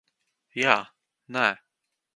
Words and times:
Jā. 0.61 0.73
Nē. 1.37 1.47